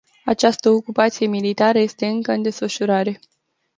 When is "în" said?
2.31-2.41